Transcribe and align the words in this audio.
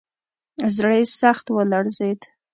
زړه 0.75 0.93
یې 0.99 1.05
سخت 1.21 1.45
ولړزېد. 1.49 2.19